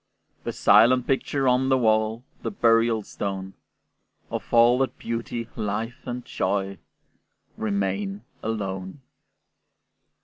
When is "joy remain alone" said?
6.25-9.01